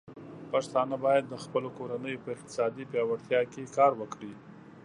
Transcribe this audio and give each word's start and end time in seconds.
پښتانه 0.51 0.95
بايد 1.03 1.25
د 1.29 1.35
خپلو 1.43 1.69
کورنيو 1.77 2.21
په 2.23 2.29
اقتصادي 2.35 2.83
پياوړتيا 2.91 3.41
کې 3.51 3.73
کار 3.77 3.91
وکړي. 4.01 4.33